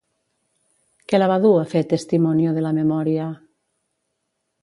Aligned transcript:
Què 1.11 1.19
la 1.19 1.27
va 1.31 1.35
dur 1.43 1.51
a 1.65 1.67
fer 1.75 1.83
Testimonio 1.91 2.55
de 2.57 2.65
la 2.67 2.73
Memoria? 2.79 3.27